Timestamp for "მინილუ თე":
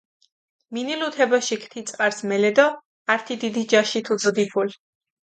0.75-1.23